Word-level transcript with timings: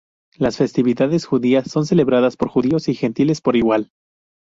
Las 0.35 0.57
festividades 0.57 1.27
judías 1.27 1.69
son 1.69 1.85
celebradas 1.85 2.35
por 2.35 2.49
judíos 2.49 2.87
y 2.89 2.95
gentiles 2.95 3.39
por 3.39 3.55
igual. 3.55 3.91